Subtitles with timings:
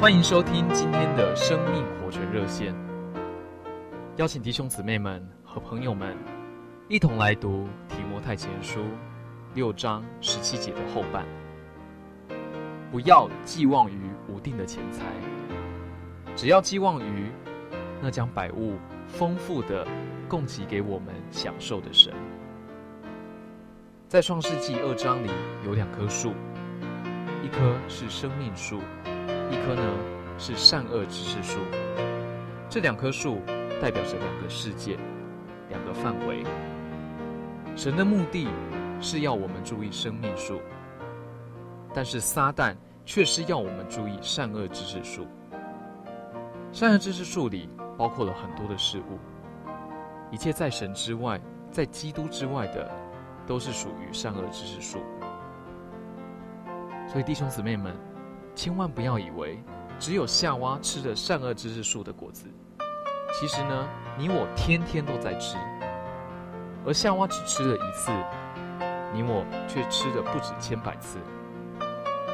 [0.00, 2.72] 欢迎收听今天的生命活泉热线，
[4.14, 6.16] 邀请弟兄姊妹们和朋友们
[6.86, 8.78] 一同来读提摩太前书
[9.54, 11.26] 六章十七节的后半。
[12.92, 13.98] 不要寄望于
[14.28, 15.04] 无定的钱财，
[16.36, 17.32] 只要寄望于
[18.00, 18.76] 那将百物
[19.08, 19.84] 丰富的
[20.28, 22.14] 供给给我们享受的神。
[24.06, 25.28] 在创世纪二章里
[25.66, 26.34] 有两棵树，
[27.42, 28.78] 一棵是生命树，
[29.50, 29.82] 一棵呢
[30.38, 31.58] 是善恶知识树。
[32.68, 33.40] 这两棵树
[33.80, 34.96] 代表着两个世界，
[35.68, 36.44] 两个范围。
[37.76, 38.48] 神的目的
[39.00, 40.60] 是要我们注意生命树，
[41.94, 45.26] 但是撒旦却是要我们注意善恶知识树。
[46.72, 49.18] 善恶知识树里包括了很多的事物，
[50.30, 52.90] 一切在神之外，在基督之外的。
[53.46, 54.98] 都是属于善恶知识树，
[57.10, 57.96] 所以弟兄姊妹们，
[58.58, 59.56] 千万不要以为
[60.00, 62.46] 只有夏娃吃了善恶知识树的果子，
[63.32, 63.88] 其实呢，
[64.18, 65.56] 你我天天都在吃，
[66.84, 68.10] 而夏娃只吃了一次，
[69.14, 71.20] 你我却吃了不止千百次。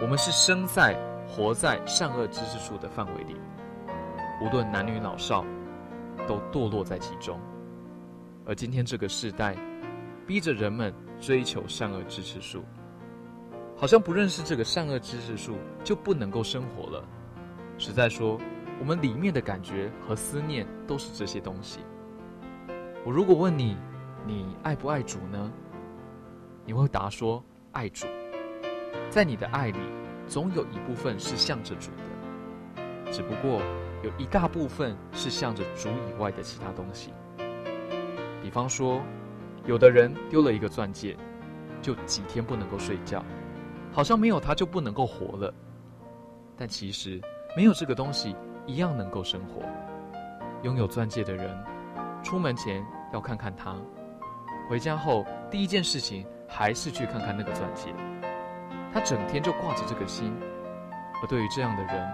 [0.00, 3.34] 我们是生在活在善恶知识树的范围里，
[4.40, 5.44] 无论男女老少，
[6.28, 7.36] 都堕落在其中。
[8.46, 9.56] 而今天这个世代，
[10.24, 12.64] 逼着人们追求善恶知识树，
[13.82, 17.04] 好像不认识这个善恶知识树就不能够生活了。
[17.78, 18.38] 实在说，
[18.78, 21.80] 我们里面的感觉和思念都是这些东西。
[23.04, 23.76] 我如果问你，
[24.24, 25.52] 你爱不爱主呢？
[26.64, 28.06] 你会答说爱主。
[29.10, 29.80] 在你的爱里，
[30.28, 31.90] 总有一部分是向着主
[32.76, 33.60] 的，只不过
[34.04, 37.12] 有一大部分是向着主以外的其他东西。
[38.40, 39.02] 比方说。
[39.64, 41.16] 有的人丢了一个钻戒，
[41.80, 43.24] 就几天不能够睡觉，
[43.92, 45.52] 好像没有它就不能够活了。
[46.56, 47.20] 但其实
[47.56, 48.34] 没有这个东西
[48.66, 49.62] 一样能够生活。
[50.62, 51.56] 拥有钻戒的人，
[52.22, 53.76] 出门前要看看它，
[54.68, 57.92] 回家后第一件事情还是去看看那个钻戒。
[58.92, 60.32] 他整天就挂着这个心。
[61.22, 62.12] 而对于这样的人，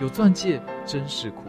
[0.00, 1.44] 有钻戒真是苦，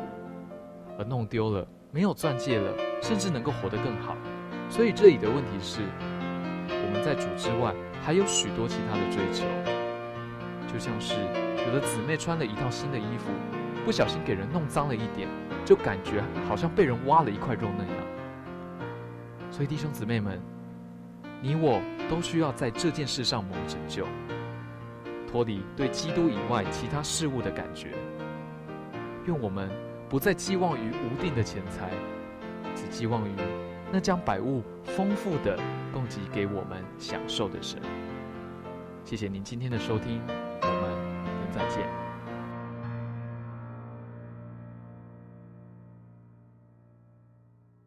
[0.97, 4.15] 而弄丢了，没有钻戒了，甚至能够活得更好。
[4.69, 5.81] 所以这里的问题是，
[6.93, 9.43] 们在主之外还有许多其他的追求，
[10.71, 11.15] 就像是
[11.65, 13.31] 有的姊妹穿了一套新的衣服，
[13.83, 15.27] 不小心给人弄脏了一点，
[15.65, 17.95] 就感觉好像被人挖了一块肉那样。
[19.49, 20.39] 所以弟兄姊妹们，
[21.41, 24.05] 你我都需要在这件事上蒙拯救，
[25.27, 27.89] 脱离对基督以外其他事物的感觉。
[29.25, 29.69] 愿我们
[30.09, 31.89] 不再寄望于无定的钱财，
[32.75, 33.31] 只寄望于。
[33.91, 35.55] 那将百物丰富的
[35.93, 37.79] 供给给我们享受的神。
[39.05, 42.02] 谢谢您今天的收听我们明天再见。